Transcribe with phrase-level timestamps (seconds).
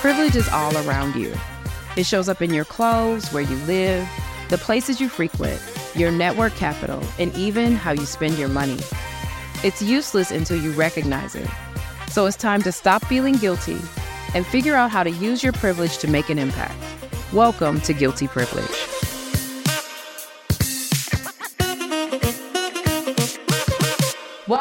[0.00, 1.30] Privilege is all around you.
[1.94, 4.08] It shows up in your clothes, where you live,
[4.48, 5.60] the places you frequent,
[5.94, 8.78] your network capital, and even how you spend your money.
[9.62, 11.46] It's useless until you recognize it.
[12.08, 13.76] So it's time to stop feeling guilty
[14.32, 16.82] and figure out how to use your privilege to make an impact.
[17.30, 18.89] Welcome to Guilty Privilege.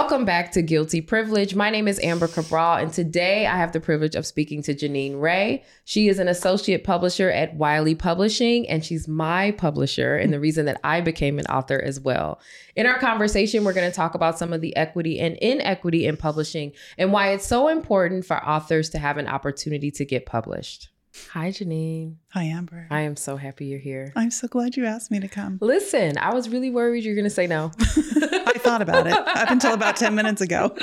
[0.10, 1.54] Welcome back to Guilty Privilege.
[1.54, 5.22] My name is Amber Cabral, and today I have the privilege of speaking to Jeanenne
[5.22, 5.64] Ray.
[5.86, 10.66] She is an associate publisher at Wiley Publishing, and she's my publisher, and the reason
[10.66, 12.42] that I became an author as well.
[12.76, 16.18] In our conversation, we're going to talk about some of the equity and inequity in
[16.18, 20.90] publishing and why it's so important for authors to have an opportunity to get published.
[21.32, 22.18] Hi, Jeanenne.
[22.30, 22.88] Hi, Amber.
[22.90, 24.14] I am so happy you're here.
[24.16, 25.58] I'm so glad you asked me to come.
[25.62, 27.72] Listen, I was really worried you're going to say no.
[27.80, 30.76] I thought about it up until about 10 minutes ago.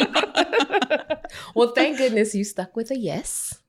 [1.55, 3.61] well, thank goodness you stuck with a yes.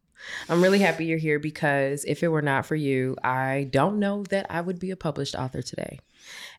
[0.49, 4.23] I'm really happy you're here because if it were not for you, I don't know
[4.29, 5.99] that I would be a published author today.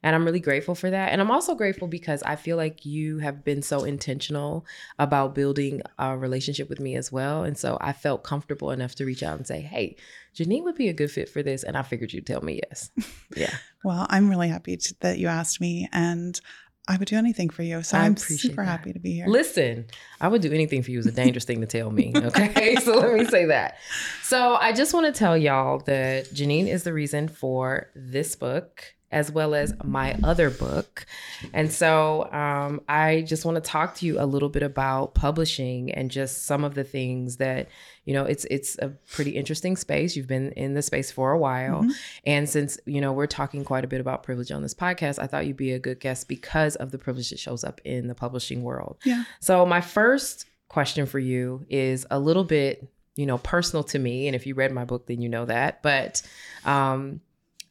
[0.02, 1.12] And I'm really grateful for that.
[1.12, 4.64] And I'm also grateful because I feel like you have been so intentional
[4.98, 7.44] about building a relationship with me as well.
[7.44, 9.96] And so I felt comfortable enough to reach out and say, hey,
[10.34, 11.64] Jeanenne would be a good fit for this.
[11.64, 12.90] And I figured you'd tell me yes.
[13.36, 13.54] Yeah.
[13.84, 15.88] well, I'm really happy to, that you asked me.
[15.92, 16.40] And
[16.88, 17.82] I would do anything for you.
[17.82, 18.64] So I am super that.
[18.64, 19.26] happy to be here.
[19.26, 19.86] Listen,
[20.20, 22.12] I would do anything for you is a dangerous thing to tell me.
[22.16, 22.76] Okay.
[22.82, 23.76] so let me say that.
[24.22, 28.94] So I just want to tell y'all that Jeanenne is the reason for this book
[29.10, 31.06] as well as my other book.
[31.54, 35.90] And so um, I just want to talk to you a little bit about publishing
[35.92, 37.68] and just some of the things that,
[38.04, 40.14] you know, it's it's a pretty interesting space.
[40.14, 41.82] You've been in the space for a while.
[41.82, 41.90] Mm-hmm.
[42.26, 45.26] And since, you know, we're talking quite a bit about privilege on this podcast, I
[45.26, 48.14] thought you'd be a good guest because of the privilege that shows up in the
[48.14, 48.98] publishing world.
[49.04, 49.24] Yeah.
[49.40, 54.26] So my first question for you is a little bit, you know, personal to me.
[54.26, 55.82] And if you read my book, then you know that.
[55.82, 56.20] But
[56.66, 57.22] um,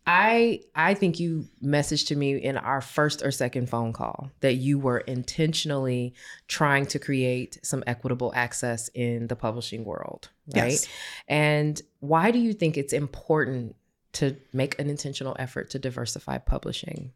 [0.08, 4.54] I I think you messaged to me in our first or second phone call that
[4.54, 6.14] you were intentionally
[6.48, 10.72] trying to create some equitable access in the publishing world, right?
[10.72, 10.88] Yes.
[11.28, 13.76] And why do you think it's important
[14.14, 17.12] to make an intentional effort to diversify publishing?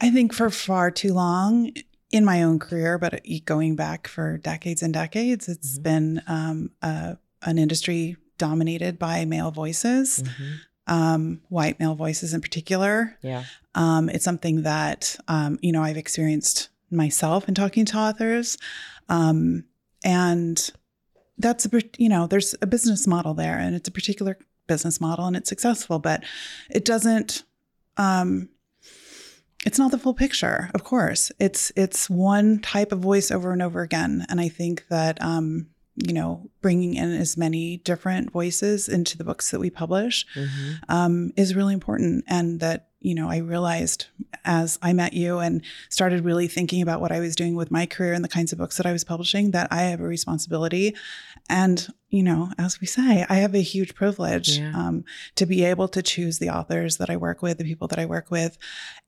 [0.00, 1.72] I think for far too long
[2.12, 5.82] in my own career, but going back for decades and decades, it's mm-hmm.
[5.82, 10.22] been um, a, an industry dominated by male voices.
[10.22, 10.52] Mm-hmm
[10.86, 13.16] um, white male voices in particular.
[13.22, 13.44] Yeah.
[13.74, 18.58] Um, it's something that, um, you know, I've experienced myself in talking to authors.
[19.08, 19.64] Um,
[20.04, 20.70] and
[21.38, 25.26] that's, a, you know, there's a business model there and it's a particular business model
[25.26, 26.24] and it's successful, but
[26.70, 27.44] it doesn't,
[27.96, 28.48] um,
[29.66, 31.30] it's not the full picture, of course.
[31.38, 35.66] It's it's one type of voice over and over again, and I think that um,
[36.06, 40.72] you know, bringing in as many different voices into the books that we publish mm-hmm.
[40.88, 42.24] um, is really important.
[42.28, 44.06] And that, you know, I realized
[44.44, 47.86] as I met you and started really thinking about what I was doing with my
[47.86, 50.94] career and the kinds of books that I was publishing, that I have a responsibility.
[51.48, 54.72] And, you know, as we say, I have a huge privilege yeah.
[54.74, 55.04] um,
[55.36, 58.06] to be able to choose the authors that I work with, the people that I
[58.06, 58.58] work with,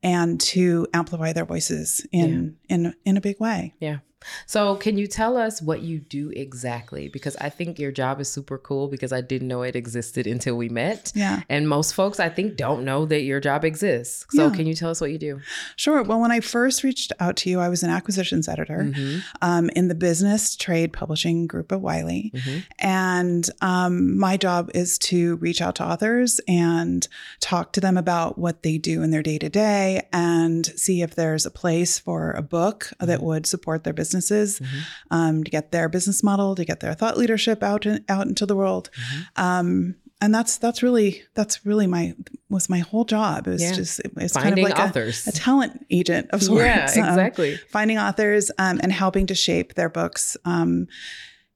[0.01, 2.75] and to amplify their voices in yeah.
[2.75, 3.75] in in a big way.
[3.79, 3.99] Yeah.
[4.45, 7.07] So, can you tell us what you do exactly?
[7.07, 10.55] Because I think your job is super cool because I didn't know it existed until
[10.55, 11.11] we met.
[11.15, 11.41] Yeah.
[11.49, 14.25] And most folks, I think, don't know that your job exists.
[14.31, 14.55] So, yeah.
[14.55, 15.41] can you tell us what you do?
[15.75, 16.03] Sure.
[16.03, 19.19] Well, when I first reached out to you, I was an acquisitions editor mm-hmm.
[19.41, 22.31] um, in the business trade publishing group at Wiley.
[22.33, 22.59] Mm-hmm.
[22.93, 27.07] And um, my job is to reach out to authors and
[27.39, 31.15] talk to them about what they do in their day to day and see if
[31.15, 33.07] there's a place for a book mm-hmm.
[33.07, 34.79] that would support their businesses mm-hmm.
[35.09, 38.45] um, to get their business model, to get their thought leadership out in, out into
[38.45, 38.91] the world.
[38.95, 39.43] Mm-hmm.
[39.43, 42.13] Um, and that's that's really that's really my
[42.47, 43.47] was my whole job.
[43.47, 43.73] It was yeah.
[43.73, 45.25] just it was finding kind of like authors.
[45.25, 46.63] A, a, talent agent of sorts.
[46.63, 47.55] Yeah, exactly.
[47.55, 50.87] Um, finding authors um, and helping to shape their books um,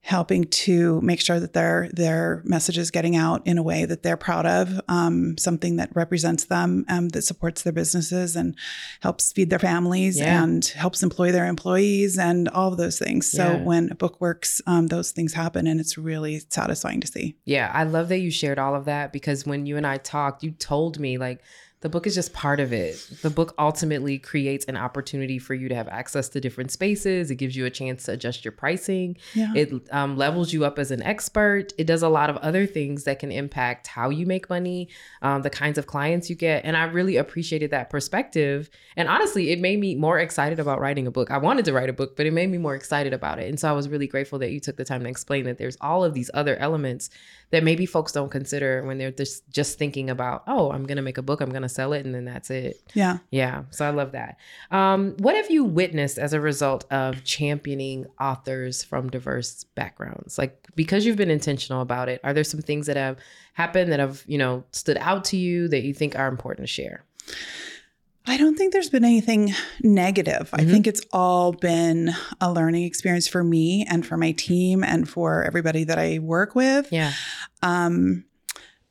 [0.07, 4.03] helping to make sure that their their message is getting out in a way that
[4.03, 8.55] they're proud of, um, something that represents them, um, that supports their businesses and
[9.01, 10.41] helps feed their families yeah.
[10.41, 13.29] and helps employ their employees and all of those things.
[13.29, 13.63] So yeah.
[13.63, 17.35] when a book works, um, those things happen, and it's really satisfying to see.
[17.43, 20.41] Yeah, I love that you shared all of that because when you and I talked,
[20.41, 21.41] you told me like
[21.87, 22.97] the book is just part of it.
[23.21, 27.31] The book ultimately creates an opportunity for you to have access to different spaces.
[27.31, 29.15] It gives you a chance to adjust your pricing.
[29.33, 29.53] Yeah.
[29.55, 31.71] It um, levels you up as an expert.
[31.77, 34.89] It does a lot of other things that can impact how you make money,
[35.21, 36.65] um, the kinds of clients you get.
[36.65, 38.69] And I really appreciated that perspective.
[38.97, 41.31] And honestly, it made me more excited about writing a book.
[41.31, 43.47] I wanted to write a book, but it made me more excited about it.
[43.47, 45.77] And so I was really grateful that you took the time to explain that there's
[45.79, 47.09] all of these other elements
[47.51, 51.17] that maybe folks don't consider when they're just just thinking about, oh, I'm gonna make
[51.17, 52.75] a book, I'm gonna sell it, and then that's it.
[52.93, 53.19] Yeah.
[53.31, 53.63] Yeah.
[53.69, 54.37] So I love that.
[54.71, 60.37] Um, what have you witnessed as a result of championing authors from diverse backgrounds?
[60.37, 63.17] Like because you've been intentional about it, are there some things that have
[63.53, 66.73] happened that have, you know, stood out to you that you think are important to
[66.73, 67.03] share?
[68.29, 70.49] I don't think there's been anything negative.
[70.51, 70.71] I Mhm.
[70.71, 75.43] think it's all been a learning experience for me and for my team and for
[75.43, 76.91] everybody that I work with.
[76.91, 77.13] Yeah.
[77.63, 78.25] Um,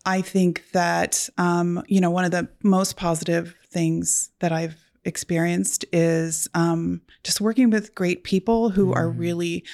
[0.06, 5.84] I think that, um, you know, one of the most positive things that I've experienced
[5.92, 9.18] is um, just working with great people who are Mhm.
[9.18, 9.64] really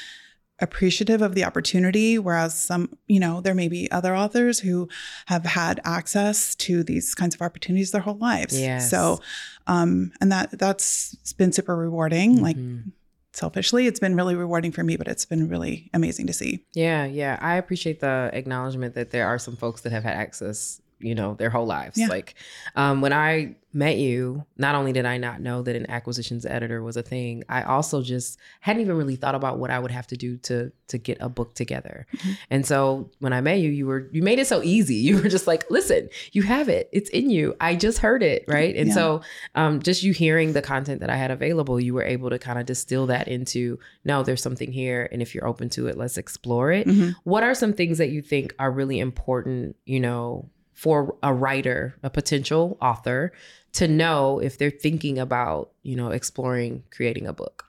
[0.59, 4.89] appreciative of the opportunity whereas some you know there may be other authors who
[5.27, 8.89] have had access to these kinds of opportunities their whole lives Yes.
[8.89, 9.19] so
[9.67, 12.93] um and that that's been super rewarding like Mhm.
[13.33, 17.05] Selfishly it's been really rewarding for me but it's been really amazing to see Yeah,
[17.05, 17.39] yeah.
[17.41, 21.35] I appreciate the acknowledgement that there are some folks that have had access, you know,
[21.35, 21.99] their whole lives.
[21.99, 22.07] Yeah.
[22.09, 22.35] Like
[22.77, 26.83] um, when I met you, not only did I not know that an acquisitions editor
[26.83, 30.07] was a thing, I also just hadn't even really thought about what I would have
[30.09, 32.07] to do to to get a book together.
[32.15, 32.37] Mhm.
[32.51, 34.95] And so when I met you, you were you made it so easy.
[35.13, 36.89] You were just like, listen, you have it.
[36.93, 37.57] It's in you.
[37.61, 38.77] I just heard it, right?
[38.77, 38.95] And Yeah.
[38.95, 39.21] so
[39.55, 42.59] um, just you hearing the content that I had available, you were able to kind
[42.59, 46.19] of distill that into no, there's something here, and if you're open to it, let's
[46.19, 46.87] explore it.
[46.87, 47.15] Mhm.
[47.25, 51.97] What are some things that you think are really important, you know, for a writer,
[52.03, 53.33] a potential author
[53.75, 57.67] to know if they're thinking about, you know, exploring creating a book?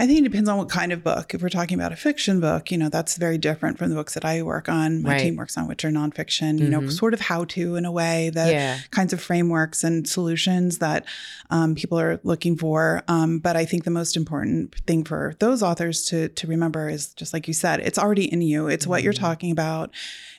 [0.00, 1.34] I think it depends on what kind of book.
[1.34, 4.14] If we're talking about a fiction book, you know, that's very different from the books
[4.14, 5.02] that I work on.
[5.02, 5.18] My Right.
[5.20, 6.90] team works on, which are nonfiction, you know, Mhm.
[6.92, 8.78] sort of how to in a way, the yeah.
[8.90, 11.04] kinds of frameworks and solutions that
[11.50, 13.02] um, people are looking for.
[13.08, 17.08] Um, but I think the most important thing for those authors to to remember is
[17.14, 18.68] just like you said, it's already in you.
[18.68, 19.18] It's what you're Mhm.
[19.18, 19.90] talking about.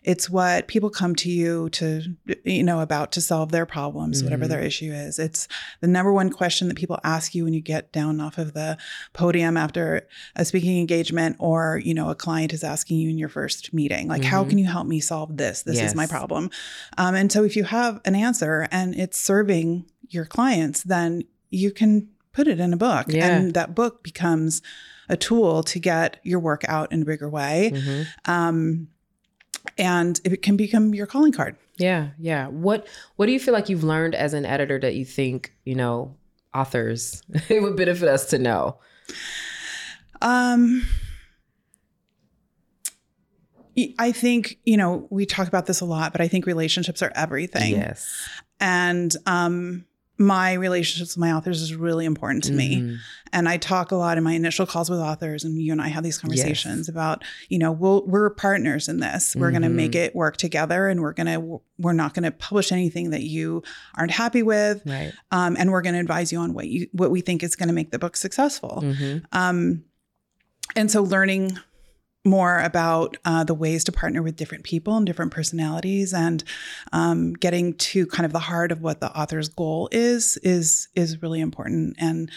[0.04, 2.16] It's what people come to you to,
[2.46, 4.50] you know, about to solve their problems, whatever Mhm.
[4.50, 5.20] their issue is.
[5.20, 5.48] It's
[5.82, 8.78] the number one question that people ask you when you get down off of the
[9.14, 13.30] podium after a speaking engagement or, you know, a client is asking you in your
[13.30, 14.50] first meeting, like, how Mhm.
[14.50, 15.64] can you help me solve this?
[15.64, 16.50] This is my problem.
[16.98, 21.72] Um, and so if you have an answer and it's serving your clients, then you
[21.72, 23.06] can put it in a book.
[23.10, 23.28] Yeah.
[23.28, 24.62] And that book becomes
[25.10, 27.72] a tool to get your work out in a bigger way.
[27.74, 28.08] Mhm.
[28.26, 28.88] Um,
[29.78, 31.56] and it can become your calling card.
[31.78, 32.48] Yeah, yeah.
[32.48, 35.76] What what do you feel like you've learned as an editor that you think, you
[35.76, 36.16] know,
[36.54, 38.78] authors it would benefit us to know?
[40.22, 40.88] Um,
[43.98, 47.12] I think, you know, we talk about this a lot, but I think relationships are
[47.16, 47.74] everything.
[47.74, 48.30] Yes.
[48.60, 49.86] And um,
[50.22, 52.78] my relationships with my authors is really important to me.
[52.82, 52.98] Mhm.
[53.34, 55.88] And I talk a lot in my initial calls with authors, and you and I
[55.88, 59.36] have these conversations about, you know, we'll, we're partners in this.
[59.38, 62.32] We're going to make it work together, and we're going to we're not going to
[62.32, 63.64] publish anything that you
[63.96, 65.14] aren't happy with, Right.
[65.32, 67.70] um, and we're going to advise you on what you what we think is going
[67.70, 68.82] to make the book successful.
[68.84, 69.24] Mhm.
[69.32, 69.84] Um,
[70.76, 71.58] and so learning
[72.24, 76.44] more about uh, the ways to partner with different people and different personalities and
[76.94, 81.22] um, getting to kind of the heart of what the author's goal is is is
[81.24, 82.30] really important and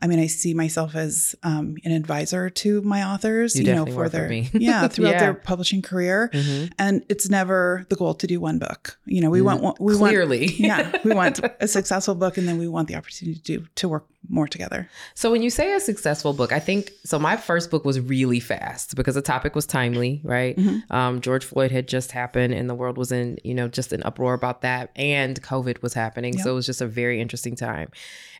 [0.00, 3.84] i mean i see myself as um, an advisor to my authors You you, know
[3.86, 4.48] for for their me.
[4.52, 5.20] yeah throughout Yeah.
[5.20, 6.72] their publishing career Mhm.
[6.78, 9.96] and it's never the goal to do one book you know we want one- we
[9.96, 10.46] want Clearly.
[10.58, 13.88] yeah we want a successful book and then we want the opportunity to do to
[13.88, 17.18] work more together So when you say a successful book, I think so.
[17.18, 20.56] My first book was really fast because the topic was timely, right?
[20.56, 20.90] Mhm.
[20.90, 24.02] Um, George Floyd had just happened, and the world was in you know just an
[24.04, 26.34] uproar about that, and COVID was happening.
[26.34, 26.44] Yep.
[26.44, 27.88] So it was just a very interesting time.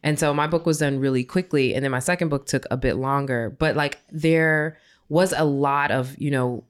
[0.02, 2.76] And so my book was done really quickly, and then my second book took a
[2.76, 3.54] bit longer.
[3.58, 6.64] But like there was a lot of you know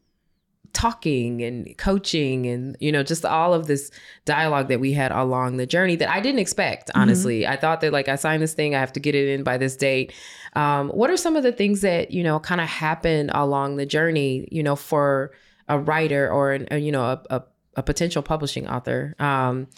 [0.73, 3.91] talking and coaching and you know just all of this
[4.25, 7.47] dialogue that we had along the journey that I didn't expect honestly.
[7.47, 9.59] I thought that like I signed this thing I have to get it in by
[9.59, 10.13] this date.
[10.55, 13.87] Um, what are some of the things that you know kind of happen along the
[13.87, 15.33] journey you know for
[15.69, 17.43] a writer or an, a, you know a, a,
[17.77, 19.15] a potential publishing author?
[19.19, 19.69] Um,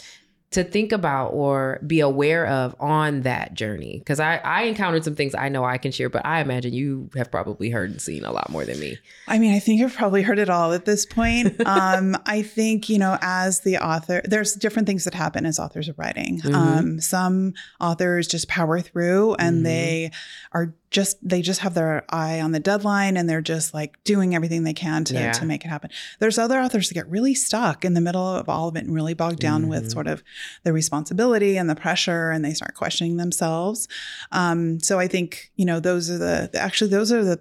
[0.54, 3.98] to think about or be aware of on that journey?
[3.98, 7.10] Because I, I encountered some things I know I can share, but I imagine you
[7.14, 8.98] have probably heard and seen a lot more than me.
[9.28, 11.60] I mean, I think I've probably heard it all at this point.
[11.66, 15.88] um, I think, you know, as the author, there's different things that happen as authors
[15.88, 16.40] of writing.
[16.40, 16.54] Mhm.
[16.54, 19.64] Um, some authors just power through and Mhm.
[19.64, 20.10] they
[20.52, 24.34] are just, they just have their eye on the deadline and they're just like doing
[24.34, 25.32] everything they can to, Yeah.
[25.32, 25.90] to make it happen.
[26.20, 28.94] There's other authors that get really stuck in the middle of all of it and
[28.94, 29.68] really bogged down Mhm.
[29.70, 30.22] with sort of
[30.62, 33.88] the responsibility and the pressure and they start questioning themselves.
[34.30, 37.40] Um, so I think, you know, those are the, actually, those are the,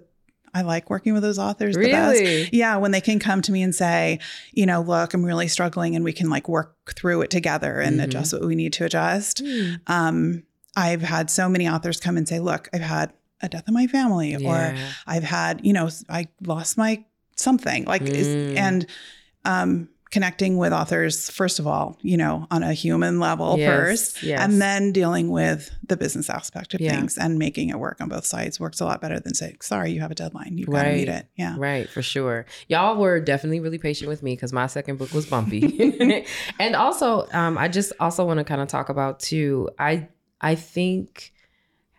[0.52, 2.20] I like working with those authors the best.
[2.20, 2.48] Really?
[2.52, 4.18] Yeah, when they can come to me and say,
[4.52, 7.98] you know, look, I'm really struggling and we can like work through it together and
[8.00, 8.04] Mhm.
[8.04, 9.42] adjust what we need to adjust.
[9.44, 9.74] Hmm.
[9.86, 10.42] Um,
[10.76, 13.12] I've had so many authors come and say, look, I've had
[13.44, 14.74] a death in my family or
[15.06, 17.04] I've had, you know, I lost my
[17.36, 18.56] something like, is, Mm.
[18.56, 18.86] and
[19.44, 24.22] um, connecting with authors, first of all, you know, on a human level Yes, first,
[24.22, 24.40] yes.
[24.40, 26.94] and then dealing with the business aspect of Yeah.
[26.94, 29.90] things and making it work on both sides works a lot better than saying, sorry,
[29.90, 30.56] you have a deadline.
[30.56, 31.26] You've got to meet it.
[31.34, 31.56] Yeah.
[31.58, 32.46] Right, for sure.
[32.68, 36.24] Y'all were definitely really patient with me because my second book was bumpy.
[36.60, 39.68] and also, um, I just also want to kind of talk about too.
[39.80, 40.06] I
[40.40, 41.32] I think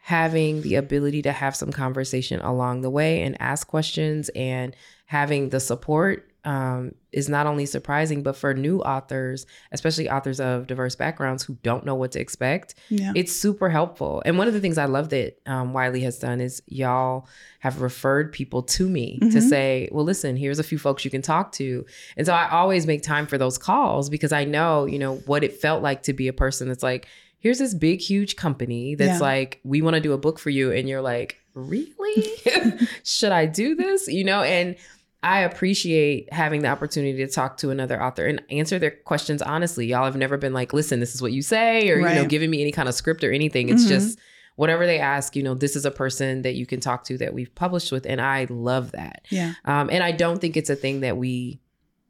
[0.05, 4.75] having the ability to have some conversation along the way and ask questions and
[5.07, 10.67] having the support um, is not only surprising, but for new authors, especially authors of
[10.67, 13.13] diverse backgrounds who don't know what to expect, Yeah.
[13.15, 14.21] it's super helpful.
[14.27, 17.27] And one of the things I love that um, Wiley has done is y'all
[17.61, 19.49] have referred people to me to Mhm.
[19.49, 21.83] say, well, listen, here's a few folks you can talk to.
[22.15, 25.43] And so I always make time for those calls because I know, you know, what
[25.43, 27.07] it felt like to be a person that's like,
[27.45, 29.27] here's this big, huge company that's Yeah.
[29.27, 30.71] like, we want to do a book for you.
[30.71, 32.25] And you're like, really?
[33.03, 34.07] Should I do this?
[34.07, 34.75] You know, and
[35.21, 39.85] I appreciate having the opportunity to talk to another author and answer their questions honestly.
[39.85, 42.49] Y'all have never been like, listen, this is what you say, or, you know, giving
[42.49, 43.69] me any kind of script or anything.
[43.69, 43.89] It's Mhm.
[43.89, 44.17] just
[44.55, 47.31] whatever they ask, you know, this is a person that you can talk to that
[47.35, 48.07] we've published with.
[48.07, 49.23] And I love that.
[49.29, 49.53] Yeah.
[49.65, 51.59] Um, and I don't think it's a thing that we,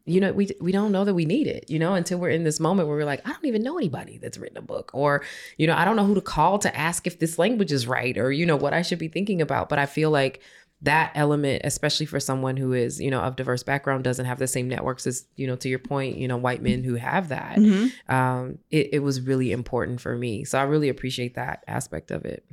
[0.06, 2.44] you know, we we don't know that we need it, you know, until we're in
[2.44, 5.24] this moment where we're like, I don't even know anybody that's written a book, or
[5.58, 8.18] you know, I don't know who to call to ask if this language is right,
[8.18, 9.68] or you know, what I should be thinking about.
[9.68, 10.42] But I feel like
[10.82, 14.46] that element, especially for someone who is, you know, of diverse background, doesn't have the
[14.46, 17.58] same networks as, you know, to your point, you know, white men who have that.
[17.58, 17.92] Mhm.
[18.08, 22.26] Um, it, it was really important for me, so I really appreciate that aspect of
[22.26, 22.46] it.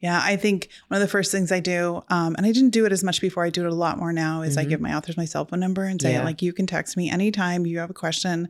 [0.00, 2.84] Yeah, I think one of the first things I do, um, and I didn't do
[2.86, 4.68] it as much before, I do it a lot more now, is I Mhm.
[4.68, 6.24] give my authors my cell phone number and say, Yeah.
[6.24, 8.48] like, you can text me anytime you have a question.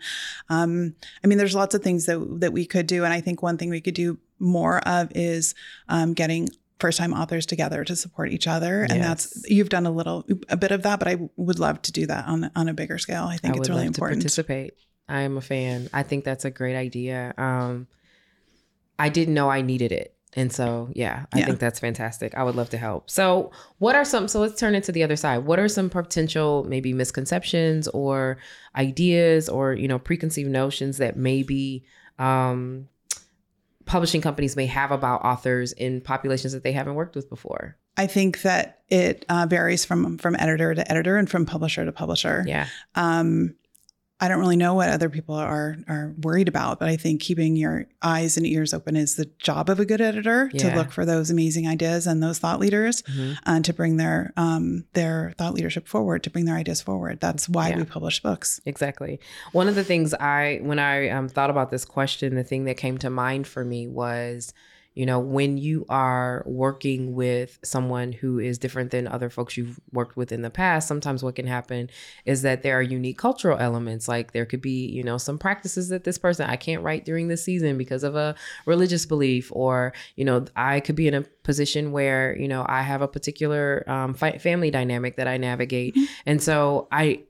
[0.49, 3.43] Um, I mean, there's lots of things that that we could do, and I think
[3.43, 5.55] one thing we could do more of is
[5.89, 6.49] um, getting
[6.81, 10.57] first time authors together to support each other, and that's you've done a little a
[10.57, 13.25] bit of that, but I would love to do that on on a bigger scale.
[13.25, 14.23] I think I it's would really love important.
[14.23, 14.75] to participate.
[15.09, 15.89] I am a fan.
[15.93, 17.35] I think that's a great idea.
[17.37, 17.87] Um,
[18.99, 20.15] I didn't know I needed it.
[20.35, 21.47] And so, yeah, I Yeah.
[21.47, 22.35] think that's fantastic.
[22.35, 23.11] I would love to help.
[23.11, 25.39] So, what are some, so let's turn it to the other side.
[25.45, 28.39] What are some potential maybe misconceptions or
[28.75, 31.85] ideas or, you know, preconceived notions that maybe
[32.19, 32.89] um,
[33.85, 37.77] publishing companies may have about authors in populations that they haven't worked with before?
[37.99, 41.93] I think that it uh, varies from from editor to editor and from publisher to
[41.93, 42.43] publisher.
[42.47, 42.69] Yeah.
[42.95, 43.55] um,
[44.23, 47.57] I don't really know what other people are are worried about, but I think keeping
[47.57, 50.71] your eyes and ears open is the job of a good editor Yeah.
[50.71, 53.37] to look for those amazing ideas and those thought leaders Mhm.
[53.47, 57.19] and to bring their um, their thought leadership forward, to bring their ideas forward.
[57.21, 57.79] That's why Yeah.
[57.79, 58.61] we publish books.
[58.65, 59.19] Exactly.
[59.51, 62.77] One of the things I, when I um, thought about this question, the thing that
[62.77, 64.55] came to mind for me was,
[64.95, 69.81] you know, when you are working with someone who is different than other folks you've
[69.93, 71.89] worked with in the past, sometimes what can happen
[72.27, 74.09] is that there are unique cultural elements.
[74.09, 77.29] Like there could be, you know, some practices that this person, I can't write during
[77.29, 78.35] this season because of a
[78.67, 82.83] religious belief, or, you know, I could be in a position where, you know, I
[82.83, 85.97] have a particular um, family dynamic that I navigate.
[86.27, 87.23] And so I,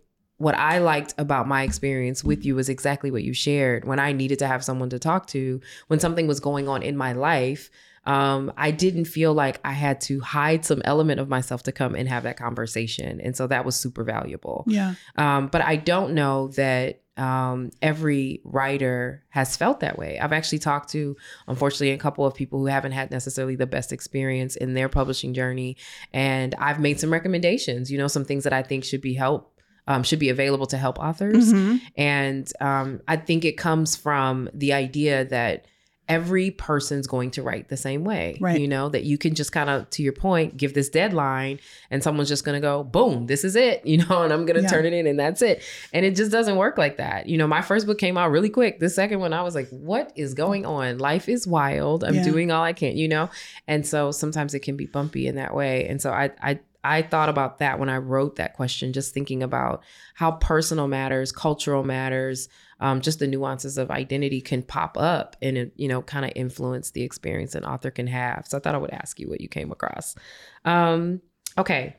[0.43, 3.85] what I liked about my experience with you was exactly what you shared.
[3.85, 6.97] When I needed to have someone to talk to, when something was going on in
[6.97, 7.71] my life,
[8.07, 11.95] um, I didn't feel like I had to hide some element of myself to come
[11.95, 13.21] and have that conversation.
[13.21, 14.65] And so that was super valuable.
[14.67, 20.19] Yeah, Um, but I don't know that um, every writer has felt that way.
[20.19, 23.93] I've actually talked to, unfortunately, a couple of people who haven't had necessarily the best
[23.93, 25.77] experience in their publishing journey,
[26.13, 27.93] and I've made some recommendations.
[27.93, 29.52] You know, some things that I think should be help.
[29.89, 31.53] Um, should be available to help authors.
[31.53, 31.81] Mhm.
[31.97, 35.67] And um, I think it comes from the idea that
[36.09, 38.37] every person's going to write the same way.
[38.41, 38.61] Right.
[38.61, 41.59] You know, that you can just kind of, to your point, give this deadline
[41.91, 44.57] and someone's just going to go, boom, this is it, you know, and I'm going
[44.57, 44.69] to Yeah.
[44.69, 45.63] turn it in and that's it.
[45.93, 47.29] And it just doesn't work like that.
[47.29, 48.79] You know, my first book came out really quick.
[48.79, 50.99] The second one, I was like, what is going on?
[50.99, 52.05] Life is wild.
[52.05, 52.25] I'm Yeah.
[52.25, 53.31] doing all I can, you know?
[53.67, 55.87] And so sometimes it can be bumpy in that way.
[55.89, 59.43] And so I, I, I thought about that when I wrote that question, just thinking
[59.43, 59.83] about
[60.15, 62.49] how personal matters, cultural matters,
[62.81, 66.91] um, just the nuances of identity can pop up and you know kind of influence
[66.91, 68.47] the experience an author can have.
[68.49, 70.17] So I thought I would ask you what you came across.
[70.65, 71.21] Um,
[71.57, 71.97] okay,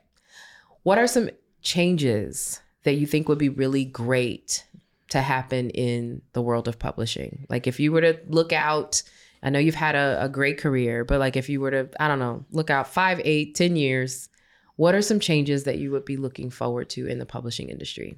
[0.84, 1.30] what are some
[1.62, 4.66] changes that you think would be really great
[5.10, 7.46] to happen in the world of publishing?
[7.50, 9.02] Like if you were to look out.
[9.46, 12.08] I know you've had a, a great career, but like if you were to, I
[12.08, 14.30] don't know, look out five, eight, ten years,
[14.76, 18.18] what are some changes that you would be looking forward to in the publishing industry?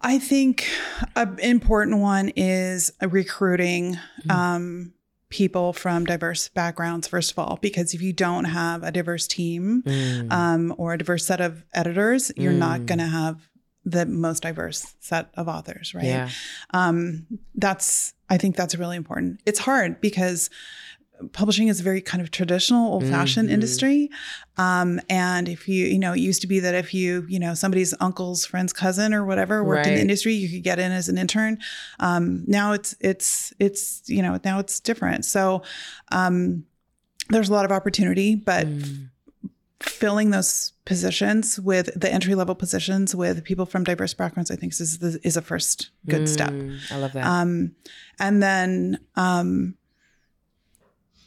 [0.00, 0.66] I think
[1.16, 3.98] an important one is recruiting
[4.30, 4.92] um,
[5.28, 9.82] people from diverse backgrounds, first of all, because if you don't have a diverse team
[9.84, 10.32] Mm.
[10.32, 12.86] um, or a diverse set of editors, you're not Mm.
[12.86, 13.48] going to have
[13.84, 16.04] the most diverse set of authors, right?
[16.04, 16.28] Yeah.
[16.72, 20.50] um, that's i think that's really important it's hard because
[21.32, 23.52] publishing is a very kind of traditional old-fashioned Mhm.
[23.52, 24.10] industry
[24.56, 27.54] um, and if you you know it used to be that if you you know
[27.54, 31.08] somebody's uncle's friend's cousin or whatever worked in the industry you could get in as
[31.08, 31.58] an intern
[32.00, 35.62] um, now it's it's it's you know now it's different so
[36.12, 36.64] um,
[37.30, 39.10] there's a lot of opportunity but Mm.
[39.80, 44.72] filling those positions with the entry level positions with people from diverse backgrounds i think
[44.72, 47.24] is is a first good step Mm, I love that.
[47.26, 47.72] um,
[48.18, 49.74] and then, um,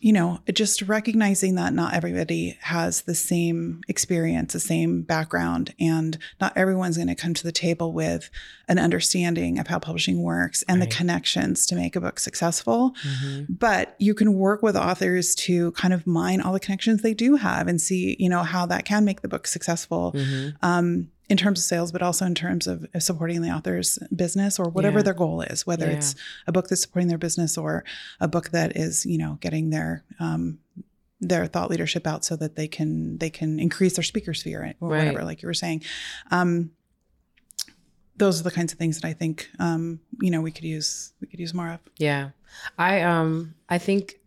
[0.02, 6.18] you know, just recognizing that not everybody has the same experience, the same background, and
[6.42, 8.30] not everyone's going to come to the table with
[8.68, 10.90] an understanding of how publishing works and Right.
[10.90, 12.96] the connections to make a book successful.
[13.24, 13.46] Mhm.
[13.60, 17.36] But you can work with authors to kind of mine all the connections they do
[17.36, 20.54] have and see, you know, how that can make the book successful Mhm.
[20.64, 24.66] um, in terms of sales, but also in terms of supporting the author's business or
[24.70, 25.04] whatever Yeah.
[25.08, 25.96] their goal is, whether Yeah.
[25.98, 26.14] it's
[26.46, 27.84] a book that's supporting their business or
[28.20, 30.60] a book that is, you know, getting their um,
[31.32, 34.90] their thought leadership out so that they can they can increase their speaker sphere or
[34.90, 34.98] Right.
[35.00, 35.84] whatever, like you were saying.
[36.32, 36.72] Um,
[38.18, 41.14] those are the kinds of things that I think um, you know we could use
[41.22, 41.80] we could use more of.
[41.98, 42.32] Yeah.
[42.78, 44.20] I um I think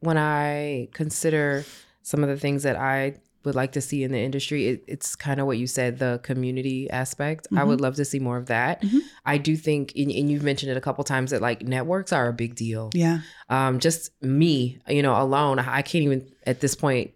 [0.00, 1.64] when I consider
[2.02, 5.16] some of the things that I would like to see in the industry, it, it's
[5.16, 7.46] kind of what you said, the community aspect.
[7.56, 8.82] I would love to see more of that.
[8.82, 8.98] Mhm.
[9.24, 12.28] I do think, and, and you've mentioned it a couple times, that like networks are
[12.28, 12.90] a big deal.
[12.92, 17.12] Yeah, Um, just me, you know, alone, I can't even at this point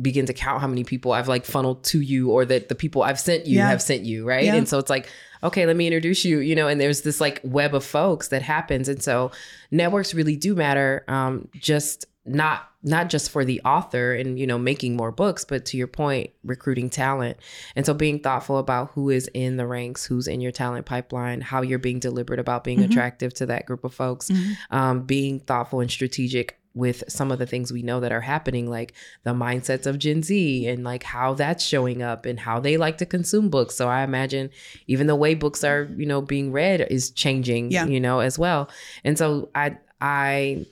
[0.00, 3.02] begin to count how many people I've like funneled to you or that the people
[3.02, 3.68] I've sent you Yeah.
[3.68, 4.44] have sent you, right?
[4.46, 4.54] Yeah.
[4.54, 5.06] And so it's like,
[5.42, 8.40] okay, let me introduce you, you know, and there's this like web of folks that
[8.40, 8.88] happens.
[8.88, 9.32] And so
[9.70, 11.04] networks really do matter.
[11.08, 15.64] Um, just not not just for the author and you know making more books but
[15.64, 17.36] to your point recruiting talent
[17.76, 21.40] and so being thoughtful about who is in the ranks who's in your talent pipeline
[21.40, 22.86] how you're being deliberate about being Mhm.
[22.86, 24.56] attractive to that group of folks Mhm.
[24.70, 28.66] um, being thoughtful and strategic with some of the things we know that are happening,
[28.70, 32.78] like the mindsets of Gen Z and like how that's showing up and how they
[32.78, 33.74] like to consume books.
[33.74, 34.48] So I imagine
[34.86, 37.84] even the way books are, you know, being read is changing, Yeah.
[37.84, 38.70] you know, as well.
[39.04, 40.64] And so I, I,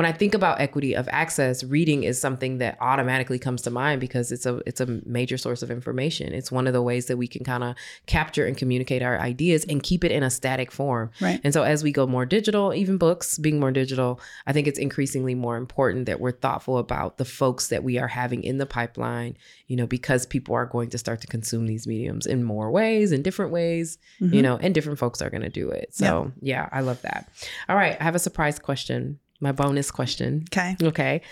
[0.00, 4.00] when I think about equity of access, reading is something that automatically comes to mind
[4.00, 6.32] because it's a it's a major source of information.
[6.32, 7.74] It's one of the ways that we can kind of
[8.06, 11.10] capture and communicate our ideas and keep it in a static form.
[11.20, 11.38] right.
[11.44, 14.78] And so as we go more digital, even books being more digital, I think it's
[14.78, 18.64] increasingly more important that we're thoughtful about the folks that we are having in the
[18.64, 19.36] pipeline,
[19.66, 23.12] you know, because people are going to start to consume these mediums in more ways,
[23.12, 24.42] in different ways, you Mhm.
[24.44, 25.88] know, and different folks are going to do it.
[25.94, 27.28] So, yeah, I love that.
[27.68, 30.44] All right, I have a surprise question, my bonus question.
[30.52, 30.76] Okay.
[30.82, 31.22] Okay.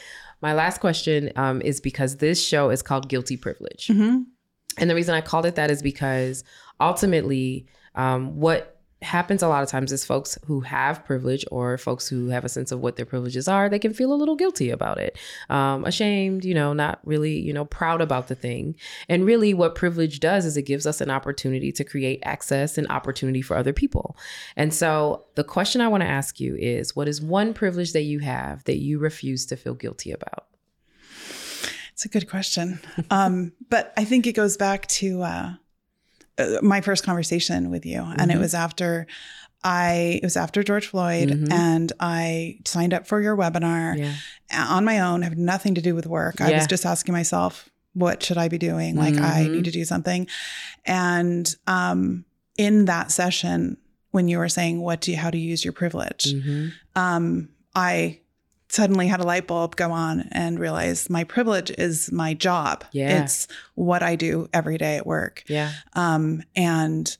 [0.40, 3.88] My last question um, is because this show is called Guilty Privilege.
[3.88, 4.22] hmm
[4.78, 6.44] And the reason I called it that is because
[6.80, 12.08] ultimately, um, what happens a lot of times is folks who have privilege or folks
[12.08, 14.70] who have a sense of what their privileges are, they can feel a little guilty
[14.70, 15.16] about it,
[15.50, 18.74] um, ashamed, you know, not really, you know, proud about the thing.
[19.08, 22.88] And really, what privilege does is it gives us an opportunity to create access and
[22.88, 24.16] opportunity for other people.
[24.56, 28.02] And so, the question I want to ask you is what is one privilege that
[28.02, 30.46] you have that you refuse to feel guilty about?
[31.92, 32.80] It's a good question.
[33.10, 35.52] Um, but I think it goes back to uh,
[36.62, 38.00] my first conversation with you.
[38.16, 38.40] And it Mhm.
[38.40, 39.06] was after
[39.64, 41.52] I, it was after George Floyd, Mhm.
[41.52, 44.14] and I signed up for your webinar Yeah.
[44.68, 46.40] on my own, have nothing to do with work.
[46.40, 48.94] I was just asking myself, what should I be doing?
[48.94, 49.50] Like, I Mhm.
[49.54, 50.28] need to do something.
[50.86, 52.24] And um,
[52.56, 53.78] in that session,
[54.12, 56.32] when you were saying what do you, how to use your privilege.
[56.32, 56.72] Mhm.
[56.94, 58.20] Um, I
[58.68, 62.84] suddenly had a light bulb go on and realize my privilege is my job.
[62.92, 63.22] Yeah.
[63.22, 65.42] It's what I do every day at work.
[65.48, 65.72] Yeah.
[65.94, 67.16] Um, and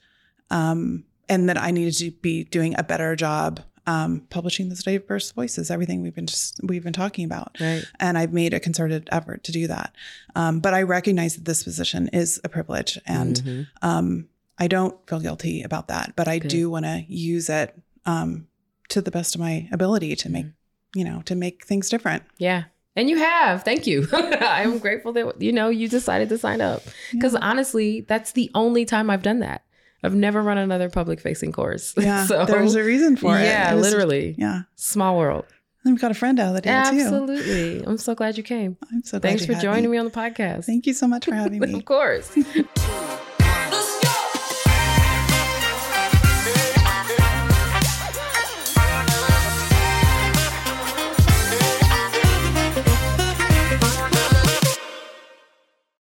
[0.51, 5.33] um, and that I needed to be doing a better job um, publishing those diverse
[5.33, 7.57] voices, everything we've been just, we've been talking about.
[7.59, 7.85] Right.
[7.99, 9.95] And I've made a concerted effort to do that.
[10.35, 13.67] Um, but I recognize that this position is a privilege, and Mhm.
[13.81, 16.13] um, I don't feel guilty about that.
[16.17, 16.49] But I Good.
[16.51, 18.47] do want to use it um,
[18.91, 20.53] to the best of my ability to make, Mm-hmm.
[20.95, 22.23] You know, to make things different.
[22.39, 22.65] Yeah.
[22.97, 23.63] And you have.
[23.63, 24.09] Thank you.
[24.13, 26.83] I'm grateful that you know you decided to sign up.
[27.13, 29.63] Because honestly, that's the only time I've done that.
[30.03, 31.95] I've never run another public facing course.
[31.99, 33.43] Yeah, so there's a reason for it.
[33.45, 34.35] yeah, It was- literally.
[34.39, 35.45] Yeah, Small world.
[35.85, 36.99] and we've got a friend out of the day too.
[37.01, 37.85] Absolutely.
[37.87, 38.77] I'm so glad you came.
[38.93, 39.91] I'm so glad Thanks for joining me.
[39.91, 40.65] me on the podcast.
[40.67, 41.75] Thank you so much for having me.
[41.75, 42.31] of course.